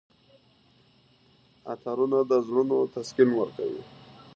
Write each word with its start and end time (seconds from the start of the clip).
عطرونه 1.71 2.19
د 2.29 2.33
زړونو 2.47 2.77
تسکین 2.95 3.29
ورکوي. 3.35 3.81